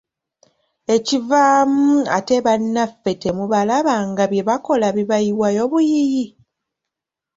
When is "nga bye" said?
4.09-4.45